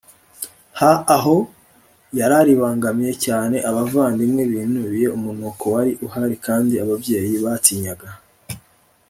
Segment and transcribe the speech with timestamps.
[0.79, 1.35] Ha aho
[2.19, 8.09] yararibangamiye cyane abavandimwe binubiye umunuko wari uhari kandi ababyeyi batinyaga